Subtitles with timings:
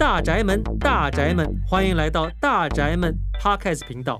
[0.00, 4.18] 大宅门，大宅门，欢迎来到大宅门 Podcast 频道。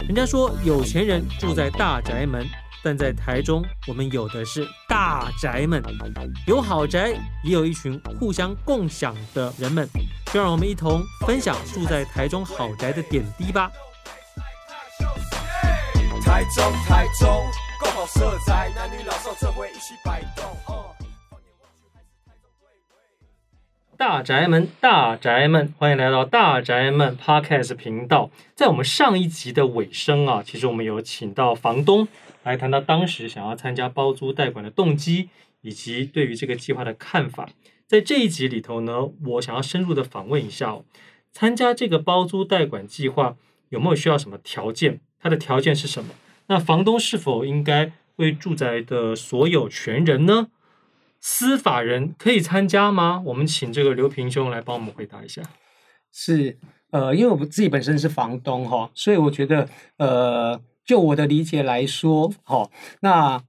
[0.00, 2.46] 人家说有钱人住在大宅门，
[2.82, 5.82] 但在台中，我们有的是大宅门，
[6.46, 9.88] 有豪宅，也有一群互相共享的人们。
[10.26, 13.72] 就让我们一同分享住在台中豪宅的点滴吧。
[16.22, 17.42] 台中，台中，
[17.80, 20.83] 够好色彩，男女老少这回一起摆动。
[23.96, 28.30] 大宅门，大宅门，欢迎来到大宅门 Podcast 频道。
[28.54, 32.08] 在我们上一集的尾声啊，其实我们有请到房东
[32.42, 35.28] 来谈到当时想要参加包租代管的动机，
[35.60, 37.48] 以及对于这个计划的看法。
[37.86, 40.84] 在这一集里头呢，我想要深入的访问一下哦，
[41.30, 43.36] 参加这个包租代管计划
[43.68, 45.00] 有没有需要什么条件？
[45.20, 46.10] 它的条件是什么？
[46.48, 50.48] 那房东是否应该为住宅的所有权人呢？
[51.26, 53.22] 司法人可以参加吗？
[53.24, 55.40] 我们请这个刘平兄来帮我们回答一下。
[56.12, 56.58] 是，
[56.90, 62.68] 呃，因为我自己本身是房东哈，所以我觉得，呃，就我的理解来说，哈，
[63.00, 63.42] 那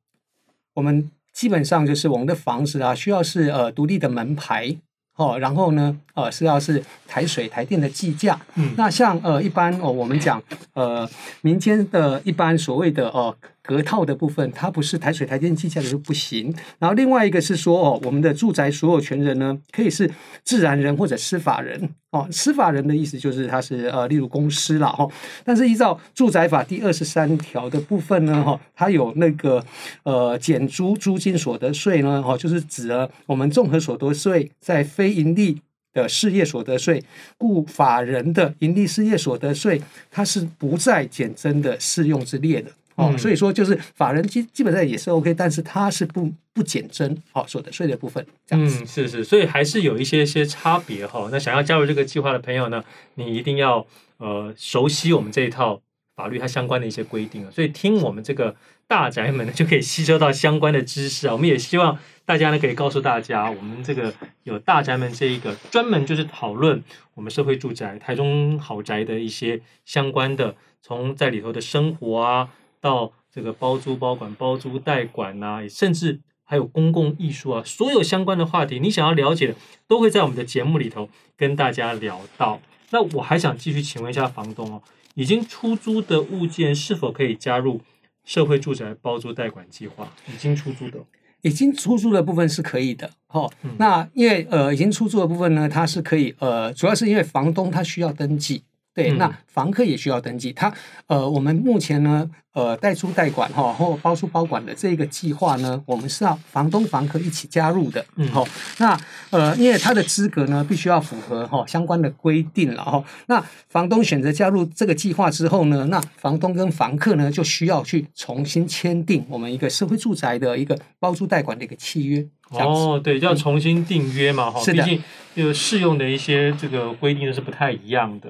[0.75, 4.77] 我们基本上就是我们的房子啊，需要是呃独立的门牌，
[5.17, 8.39] 哦，然后呢，呃，是要是台水台电的计价。
[8.55, 10.41] 嗯，那像呃一般哦，我们讲
[10.73, 11.07] 呃
[11.41, 13.35] 民间的一般所谓的呃。
[13.67, 16.53] 隔套的部分，它不是台水台电计价的就不行。
[16.77, 20.07] 然后另外一个是说，哦，我们的住宅所有权人呢，可以是
[20.43, 21.89] 自然人或者司法人。
[22.11, 25.07] 哦，司法人的意思就是他是呃，例如公司啦，哈。
[25.43, 29.65] 但是依照住宅法第二十三条的部分呢，哈，它有那个
[30.03, 35.59] 呃减租租金所得税呢，哈，就是指了我们综合所得税在非盈利
[35.95, 37.01] 的事业所得税，
[37.37, 42.69] 故法人的盈利事业所得税，它是不在减征的适用之列的。
[42.95, 48.25] 哦，所以说就是法人基基本上也是 OK，但是它是不不减征哦所得税的部分。
[48.51, 51.27] 嗯，是是，所以还是有一些些差别哈。
[51.31, 52.83] 那想要加入这个计划的朋友呢，
[53.15, 53.85] 你一定要
[54.17, 55.81] 呃熟悉我们这一套
[56.15, 57.51] 法律它相关的一些规定啊。
[57.51, 58.55] 所以听我们这个
[58.87, 61.33] 大宅门呢，就可以吸收到相关的知识啊。
[61.33, 66.83] 我们也希望大家呢可以告诉大家，我们这个有大宅门这一个专门就是讨论
[67.13, 72.49] 我们社会住宅、台中豪宅的一些相关的，从在里头的生活啊。
[72.81, 79.55] 到这个包租包管、包租代管呐，甚至还有公共艺术啊，所有相关的话题，你想要了解的，
[79.87, 82.61] 都会在我们的节目里头跟大家聊到。
[82.91, 84.83] 那我还想继续请问一下房东哦，
[85.15, 87.81] 已经出租的物件是否可以加入
[88.23, 90.11] 社会住宅包租代管计划？
[90.27, 90.99] 已经出租的，
[91.41, 93.09] 已经出租的部分是可以的。
[93.29, 98.63] 哦，那因为呃，已经出租的部分呢，它是可以呃，主要是因为房东他需要登记。
[98.95, 100.53] 对，那房客也需要登记。
[100.53, 100.73] 他
[101.07, 108.05] 呃，我们目前呢，呃，代租代管哈，或包租包管的这个计划呢，我们是要房东房客一起加入的。
[108.15, 108.47] 嗯，好，
[108.77, 108.97] 那
[109.31, 113.03] 呃，因为他的资格呢，必须要符合哈相关的规定了哈。
[113.27, 122.25] 那房东选择加入这个计划之后呢，那房东跟房客呢，就需要去重新签订我们一个社会住宅的一个包租代管的一个契约。
[122.51, 124.61] 哦，对，就要重新订约嘛哈。
[124.65, 125.03] 毕竟
[125.35, 128.29] 就适用的一些这个规定是不太一样的。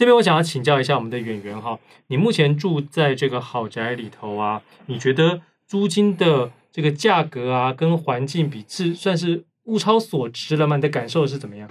[0.00, 10.76] 这边我想要请教一下我们的演员哈，你目前住在这个豪宅里头啊，你觉得租金的这个价格啊，跟环境比是算是物超所值了吗？
[10.76, 11.68] 你的感受是怎么样？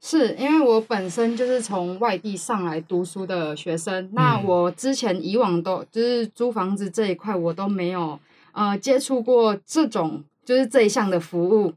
[0.00, 8.18] 是因为我本身就是从外地上来读书的学生，嗯、那我之前以往都就是租房子这一块，我都没有
[8.50, 11.72] 呃接触过这种就是这一项的服务。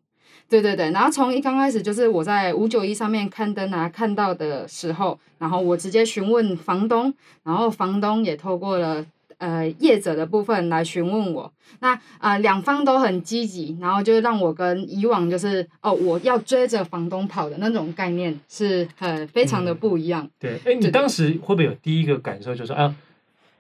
[0.54, 7.12] 对对对，然后从一刚开始就是我在五九一上面刊登啊看到的时候，然后我直接询问房东，
[7.44, 9.04] 然后房东也透过了
[9.40, 20.24] 呃业者的部分来询问我，那啊、呃、两方都很积极，然后就让我跟以往就是哦我要追着房东跑的那种概念是很非常的不一样。
[20.24, 22.94] 嗯、对，哎，你当时会不会有第一个感受就是啊？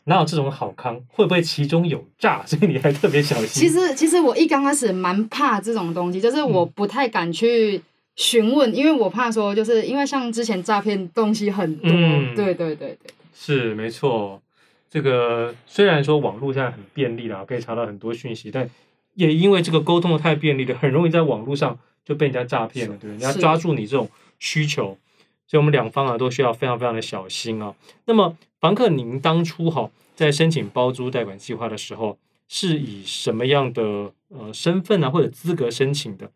[0.06, 1.00] 哪有这种好康？
[1.08, 2.44] 会不会其中有诈？
[2.47, 3.47] 所以你还特别小心。
[3.47, 7.82] 其实，其实我一刚开始蛮怕这种东西，就是我不太敢去
[8.17, 11.90] 询问，嗯、因为我怕说，就是因为像之前诈骗东西很多。
[11.90, 13.14] 嗯、对对对对。
[13.34, 14.41] 是没错，
[14.90, 18.70] 这个虽然说网络现在很便利了，可以查到很多讯息，但
[19.16, 23.26] 也因为这个沟通的太便利了，很容易在网络上就被人家诈骗了，对不对？
[23.26, 24.97] 人家抓住你这种需求，
[25.47, 27.73] 所以我们两方啊都需要非常非常的小心啊。
[28.05, 28.35] 那么。
[28.64, 32.18] 房客，您当初哈在申请包租代管计划的时候，
[32.48, 36.32] 是以什么样的呃身份啊或者资格申请的？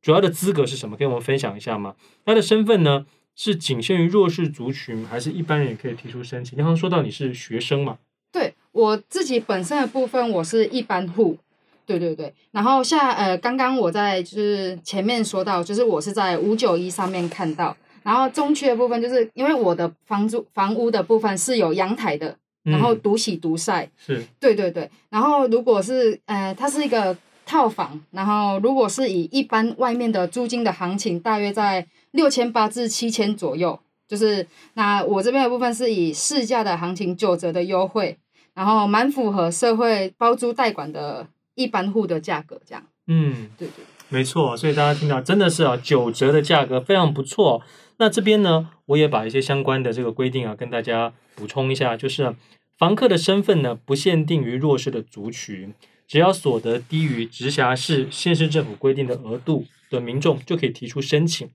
[0.00, 0.96] 主要的资格是什么？
[0.96, 1.94] 跟我们分享一下吗？
[2.24, 3.04] 他的身份呢
[3.36, 6.56] 是仅限于弱势族群，还是一般人也可以提出申请？
[6.56, 7.98] 你刚刚说到你是学生嘛？
[8.32, 11.36] 对，我自己本身的部分，我是一般户。
[11.84, 17.76] 对对对，然后像呃刚刚我在就是前面说到，就是我是在五九一上面看到。
[18.02, 24.90] 然后中区的部分，就是因为我的房租房屋的部分是有阳台的，然后独洗独晒，嗯、是，对对对。
[25.10, 33.78] 然后如果是呃，它是一个套房，然后如果是以一般外面的租金的行情，大约在六千八至七千左右。
[34.06, 38.16] 就是那我这边的部分是以市价的行情九折的优惠，
[38.54, 42.82] 然后蛮符合社会包租代管的一般户的价格，这样。
[43.06, 44.56] 嗯，对对，没错。
[44.56, 47.60] 所以大家听到真的是啊，九折的价格非常不错。
[47.98, 52.34] 那这边呢，我也把一些相关的这个规定啊，跟大家补充一下，就是
[52.76, 55.74] 房客的身份呢，不限定于弱势的族群，
[56.06, 61.50] 只要所得低于直辖市、县市政府规定的额度的民众，就可以提出申请。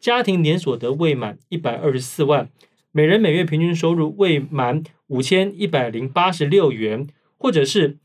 [0.00, 2.48] 家庭年所得未满一百二十四万，
[2.90, 7.06] 每人每月平均收入未满五千一百零八十六元，
[7.36, 7.98] 或者是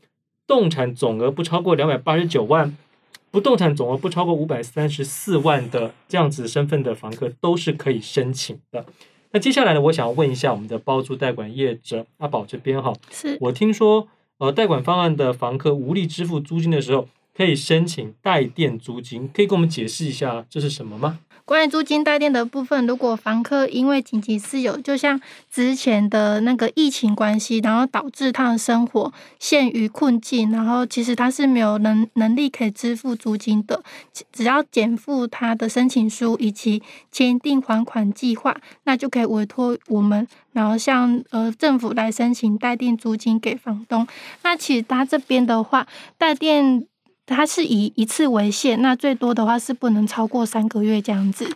[0.46, 2.76] 动产总额不超过两百八十九万，
[3.30, 8.84] 不动产总额不超过五百三十四万的这样子身份的房客都是可以申请的。
[9.32, 14.08] 那接下来呢，我想要问一下我们的包租代管业者阿宝这边哈，是我听说
[14.38, 21.20] 呃代管方案的房客无力支付租金的时候，可以申请代垫租金，可以跟我们解释一下这是什么吗？
[21.48, 25.18] 关于租金代垫的部分，如果房客因为紧急事由，就像
[25.50, 33.82] 之前的那个疫情关系，然后导致他的生活陷于困境，然后其实他是没有能能力可以支付租金的，
[34.30, 38.54] 只要检附他的申请书以及签订还款计划，
[38.84, 44.06] 那就可以委托我们，然后向呃政府来申请代垫租金给房东。
[44.42, 45.86] 那其实他这边的话，
[46.18, 46.86] 代垫。
[47.34, 51.46] 它是以一次为限，那最多的话是不能超过三个月这样子。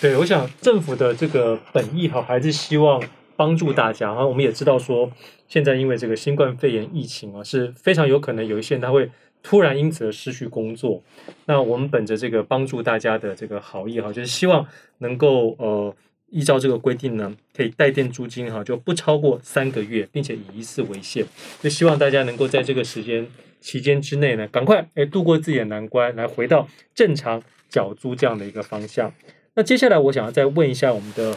[0.00, 3.02] 对，我想政府的这个本意哈，还是希望
[3.36, 4.08] 帮助大家。
[4.08, 5.10] 然后我们也知道说，
[5.48, 9.10] 现在因为这个新冠肺炎疫情啊，是非常有可能有一些人他会
[9.42, 11.02] 突然因此而失去工作。
[11.46, 14.66] 那我们本着这个帮助大家的这个好意哈，就是希望
[14.98, 15.94] 能够呃
[16.30, 21.24] 依照这个规定呢，可以代垫租金哈，就不超过三个月，并且以一次为限。
[21.62, 23.26] 就希望大家能够在这个时间。
[23.60, 29.12] 期间之内呢，赶快诶度过自己的难关，来回到正常缴租这样的一个方向。
[29.54, 31.36] 那接下来我想要再问一下我们的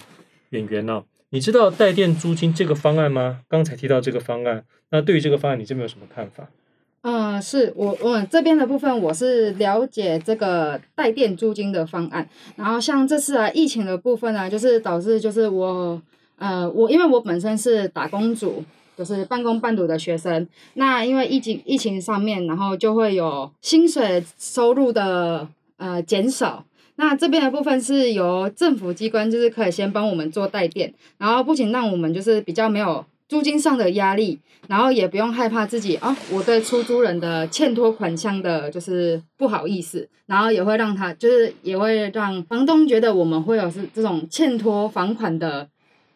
[0.52, 3.42] 演员呢，你知道代垫租金这个方案吗？
[3.50, 6.48] 刚才提到这个方案，那对于这个方案，你这边有什么看法？
[7.04, 12.30] 嗯、是我我这边的部分，我是了解这个代垫租金的方案。
[12.56, 16.00] 然后像这次啊，疫情的部分呢、就是导致就是我
[16.38, 18.64] 呃我因为我本身是打工族。
[19.02, 26.64] 就是半工半读的学生，那因为疫情疫情上面，然后就会有薪水收入的呃减少。
[26.98, 34.38] 那这边的部分是由政府机关，就是可以先帮我们做代垫，然后不仅让我们就是比较没有租金上的压力，
[34.68, 45.68] 然后也不用害怕自己啊，我对出租人的欠托款项的就是不好意思，然后也会让他就是也会让房东觉得我们会有是这种欠托房款的。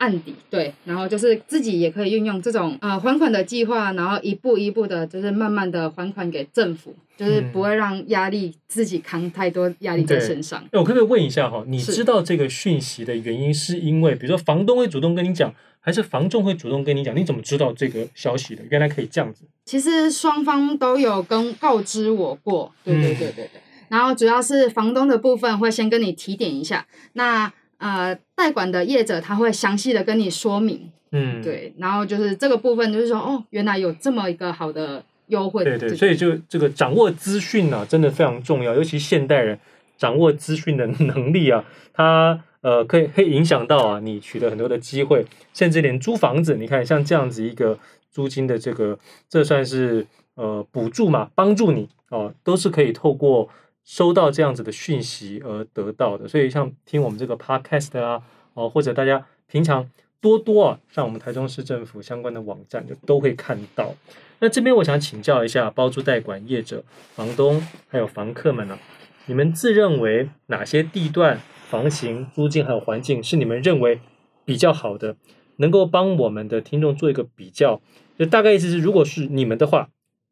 [0.05, 10.63] 案底对，然后就是自己也可以运用这种呃还款的计划，然后一步一步的，就是慢慢的还款给政府，就是不会让压力自己扛太多压力在身上。
[10.71, 17.17] 那我可不可以问一下哈，你知道这个讯息的原因是因为，比如说房东会主动跟你讲，还是房仲会主动跟你讲？
[17.17, 18.61] 你怎么知道这个消息的？
[18.69, 19.45] 原来可以这样子。
[19.65, 23.49] 其实双方都有跟告知我过，对对对对对。
[23.55, 27.51] 嗯、然后主要是房东的部分会先跟你提点一下，那。
[27.85, 39.59] 呃，代管的业者他会详细的跟你说明，嗯，对，然后就是这个部分就是说，哦，原来有这么一个好的优惠，对对，所以就这个掌握资讯呢，真的非常重要，尤其现代人
[39.97, 41.63] 掌握资讯的能力啊，
[41.93, 45.23] 它呃可以可以影响到啊你取得很多的机会，
[45.53, 47.77] 甚至连租房子，你看像这样子一个
[48.09, 48.97] 租金的这个，
[49.29, 53.47] 这算是呃补助嘛，帮助你哦，呃，都是可以透过。
[53.85, 58.23] 收到这样子的讯息而得到的，所以像听我们这个 podcast 啊，
[58.55, 59.87] 哦，或者大家平常
[60.19, 63.93] 多多啊，上我们台中市政府相关的网站，就都会看到。
[64.39, 68.79] 那这边我想请教一下包租代管业者、房东还有房客们呢、啊，
[69.27, 71.39] 你们自认为哪些地段、
[71.69, 74.01] 房型、租金还有环境是你们认为
[74.43, 75.15] 比较好的，
[75.57, 77.79] 能够帮我们的听众做一个比较？
[78.17, 79.89] 就大概意思是，如果是你们的话，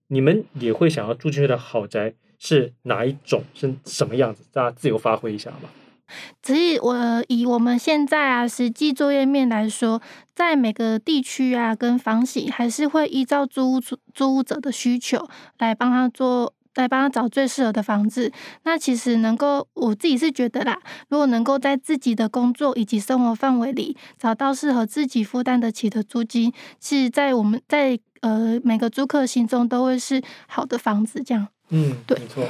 [0.08, 2.16] 你们也会想要住进去的豪宅。
[2.44, 3.42] 是哪一种？
[3.54, 4.44] 是什么样子？
[4.52, 5.70] 大家自由发挥一下吧。
[6.42, 10.02] 只是，我以我们现在啊实际作业面来说，
[10.36, 13.80] 在每个地区啊跟房型，还是会依照租屋
[14.14, 15.26] 租屋者的需求
[15.60, 18.30] 来帮他做，来帮他找最适合的房子。
[18.64, 31.48] 那其实能够，我自己是觉得啦，如果能够在自己的工作以及生活范围里找到适合自己负担得起的租金，是在我们在呃每个租客心中都会是好的房子这样。
[31.70, 32.44] 嗯，对，没错。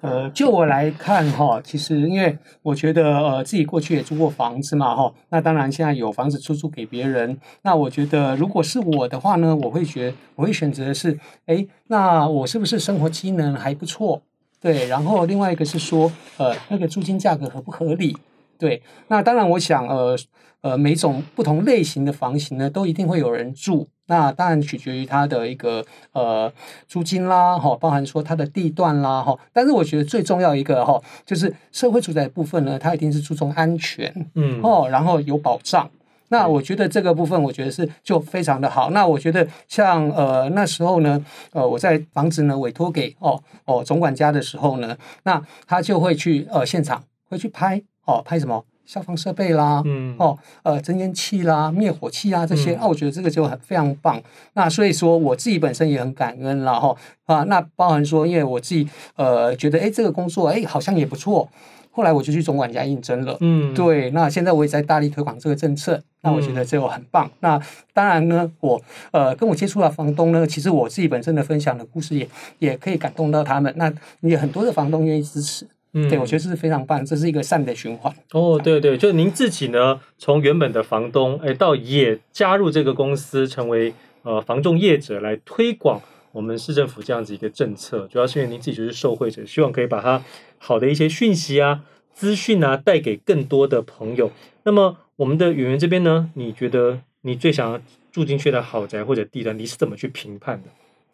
[0.00, 14.20] 呃，就我来看哈，其实因为我觉得呃自己过去也租过房子嘛哈，那当然现在有房子出租给别人，那我觉得如果是我的话呢，我会觉我会选择的是，哎，那我是不是生活机能还不错？
[14.60, 18.14] 对，然后另外一个是说，呃，那个租金价格合不合理？
[18.58, 20.14] 对，那当然我想呃
[20.60, 23.88] 呃每种不同类型的房型呢，都一定会有人住。
[24.06, 26.52] 那当然取决于它的一个呃
[26.86, 29.38] 租金啦，哈，包含说它的地段啦，哈。
[29.52, 35.90] 但是我觉得最重要一个哈，就是社会住宅部分呢，它一定是注重安全，嗯，哦，然后有保障。
[36.28, 38.90] 那我觉得这个部分，我觉得是就非常的好。
[38.90, 48.64] 那我觉得像呃那时候呢，呃我在房子呢委托给哦哦总管家的时候呢，那他就会去呃现场会去拍哦拍什么？
[48.86, 54.22] 消防设备啦，嗯，哦，呃，增烟器啦，灭火器啊，这些，啊，我觉得这个就很非常棒。
[54.52, 56.94] 那所以说，我自己本身也很感恩啦，哈，
[57.26, 61.48] 啊，那包含说，因为我自己呃觉得，哎，这个工作，哎，好像也不错。
[61.96, 64.10] 后来我就去总管家应征了，嗯，对。
[64.10, 67.30] 那现在我也在大力推广这个政策，那我觉得这个很棒。
[67.38, 67.56] 那
[67.92, 73.72] 当然呢，我呃跟我接触的房东呢，其实我自己本身的分享的故事也也可以感动到他们。
[73.76, 75.68] 那也很多的房东愿意支持。
[75.96, 78.12] 嗯，对，我觉得这是非常棒，这是一个善的循环。
[78.32, 90.20] 哦，对对，就是您自己呢，从原本的房东，哎，到也加入这个公司，成为呃房仲业者来推广我们市政府这样子一个政策，主要是因为您自己就是受惠者，希望可以把它
[90.58, 94.32] 好的一些讯息啊、资讯啊带给更多的朋友。
[94.64, 100.68] 那么我们的演员这边呢，你觉得你最想要住进去的豪宅或者地段，你是怎么去评判的？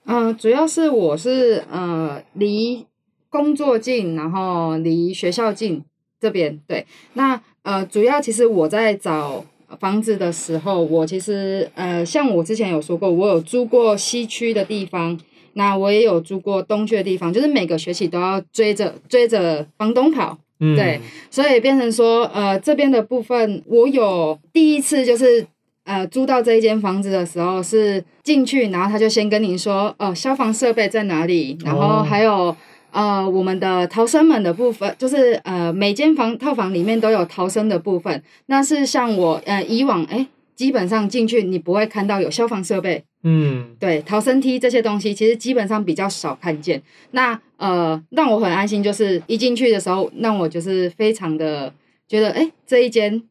[0.06, 2.86] 嗯、呃，主要是我是呃离。
[3.30, 5.82] 工作近，然后离学校近，
[6.20, 6.84] 这边对。
[7.14, 9.44] 那呃，主要其实我在找
[9.78, 15.16] 房子的时候，我其实呃，像我之前有说过，我有租过西区的地方，
[15.52, 25.46] 那我也有租过东区的地方，就是每个学期都要追着追着房东跑，嗯、对，所以变成说呃，这边的部分，我有第一次就是
[25.84, 32.32] 呃租到这一间房子的时候是进去，然后他就先跟您说，哦、呃，消防设备在哪里，然后还有。
[32.32, 32.56] 哦
[32.92, 38.22] 呃，我们的逃生门的部分，就是呃，每间房套房里面都有逃生的部分。
[38.46, 46.82] 那是像我呃以往哎，基本上进去你不会看到有消防设备，嗯，对，逃生梯这些东西其实基本上比较少看见。
[47.12, 51.72] 那呃，让我很安心，就是一进去的时候，让我就是非常的
[52.08, 53.22] 觉得哎，这一间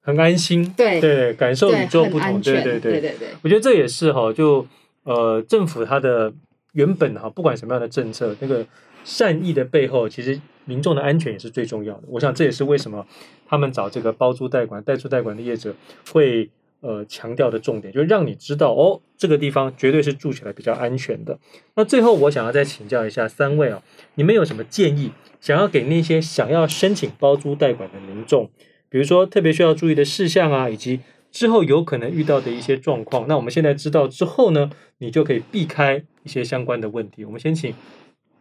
[0.00, 3.28] 很安心，对对，感受与众不同，对对对对对对。
[3.42, 4.66] 我觉得这也是哈，就
[5.04, 6.32] 呃政府它的
[6.72, 8.64] 原本哈，不管什么样的政策，那个。
[9.04, 12.02] 善意的背后，其实民众的安全也是最重要的。
[12.08, 13.06] 我想这也是为什么
[13.46, 15.74] 他们找这个包租代管、代租代管的业者
[16.12, 16.48] 会
[16.80, 21.38] 呃强调的重点，就是让你知道哦，这个地方绝对是住起来比较安全的。
[21.74, 23.82] 那最后，我想要再请教一下三位啊，
[24.14, 28.48] 你们有什么建议，想要给那些想要申请包租代管的民众，
[28.88, 31.00] 比如说特别需要注意的事项啊，以及
[31.32, 33.26] 之后有可能遇到的一些状况。
[33.26, 37.24] 那我们现在知道之后呢，你就可以避开一些相关的问题。
[37.24, 37.74] 我们先请。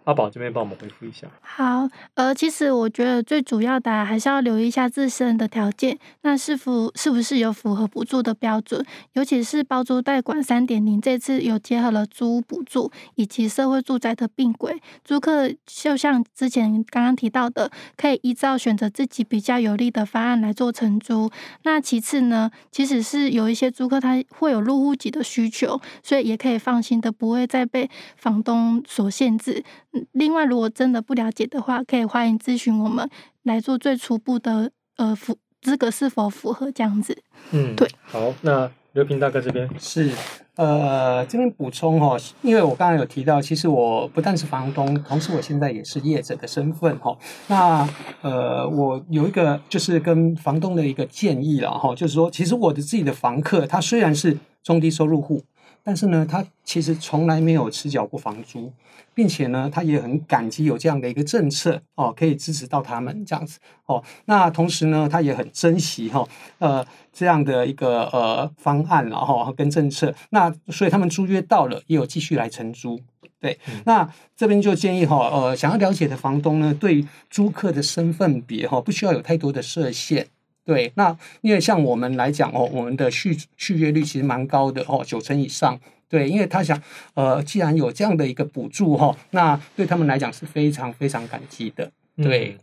[0.03, 1.27] 阿宝这边帮我们回复一下。
[1.41, 8.83] 好，呃，其实我觉得最主要的还是要留意一下自身的条件，那是否是不是有符合补助的标准？
[9.13, 21.29] 尤其是包租代管三点零，这次有结合了租屋补助以及社会住宅的并轨，租客就像之前刚刚提到的，可以依照选择自己比较有利的方案来做承租。
[21.63, 29.63] 那其次呢，其实是有一些租客他会有入户籍的需求，所以也可以放心的不会再被房东所限制。
[30.11, 33.09] 另外，如果真的不了解的话，可以欢迎咨询我们
[33.43, 37.17] 来做最初步的呃符资格是否符合这样子。
[37.51, 37.87] 嗯，对。
[38.03, 40.11] 好，那刘平大哥这边是
[40.55, 47.17] 呃这边补充哈，因为我刚刚有提到，其实我不但是房东，同时我现在也是业者的身份哈。
[47.47, 47.87] 那
[48.21, 55.41] 呃，我有一个就是跟房东的一个建议了哈，就是说，其实我的自己的房客，他虽然是中低收入户。
[55.83, 58.71] 但是呢，他其实从来没有迟缴过房租，
[59.13, 64.03] 并且呢，他也很感激有这样的一个政策哦，可以支持到他们这样子哦。
[64.25, 66.27] 那同时呢，他也很珍惜哈
[66.59, 70.13] 呃这样的一个呃方案然后跟政策。
[70.29, 72.99] 那所以他们租约到了，也有继续来承租。
[73.39, 80.27] 对，嗯、那这边就建议哈呃想要了解的房东呢，对租客的身份别哈不需要有太多的设限。
[80.65, 85.79] 对，那因为像我们来讲哦，我们的续续约率其实蛮高的哦，九成以上。
[86.07, 86.77] 对，因为他想，
[87.13, 91.89] 呃，既然有这样的一个补助哈，那对他们来讲是非常非常感激的。
[92.17, 92.59] 对，嗯、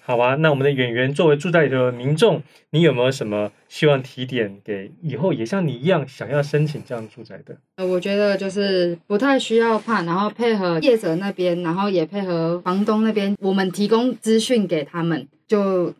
[0.00, 7.56] 好吧，那我们的演员作为住在的民众，你有没有什么希望提点给以后也像你一样想要申请这样住宅的？
[7.74, 15.92] 呃，我觉得就是不太需要怕，然后配合业者那边，然后也配合房东那边，我们提供资讯给他们，就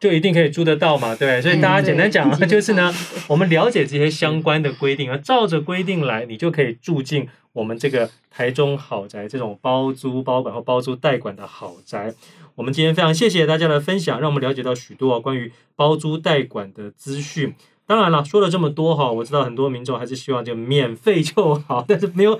[0.00, 1.40] 就一定可以租得到嘛，对。
[1.42, 2.92] 所以大家简单讲啊， 就是呢，
[3.26, 12.14] 我们了解这些相关的规定啊，照着规定来，你就可以住进我们这个台中好宅这种包租包管或包租代管的好宅。
[12.54, 17.54] 我们今天非常谢谢大家的分享，让我们了解到许多关于包租代管的资讯。
[17.86, 22.38] 当然了，说了这么多哈，我知道很多民众还是希望就免费就好， 但是没有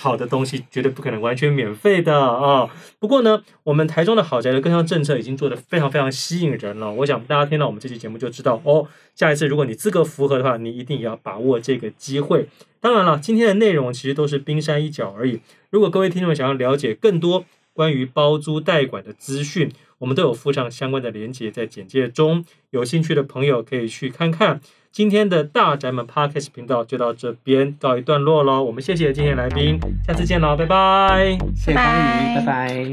[0.00, 2.70] 好的东西绝对不可能完全免费的啊。
[2.98, 6.90] 不过呢，我们台中的好宅的各项政策已经做得非常非常吸引人了。
[6.90, 12.48] 我想大家听到我们这期节目就知道哦，下一次如果你资格符合的话，你一定也要把握这个机会。
[12.80, 15.40] 当然了，今天的内容其实都是冰山一角而已。
[15.68, 24.62] 如果各位听众想要了解更多，关于包租代管的资讯，我们都有附上相关的连接在简介中，有兴趣的朋友可以去看看。
[24.92, 32.84] 今天的大宅门 Podcast 频道就到这边告一段落喽，我们谢谢今天来宾，下次见喽，拜拜，谢谢方宇，拜拜。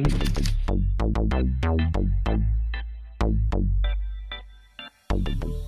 [5.09, 5.66] 拜拜。